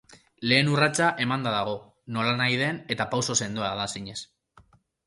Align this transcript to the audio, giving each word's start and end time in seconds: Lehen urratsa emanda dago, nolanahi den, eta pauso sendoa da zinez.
Lehen 0.51 0.71
urratsa 0.75 1.09
emanda 1.27 1.53
dago, 1.57 1.75
nolanahi 2.17 2.59
den, 2.65 2.83
eta 2.97 3.11
pauso 3.13 3.39
sendoa 3.45 3.73
da 3.83 3.89
zinez. 3.97 4.19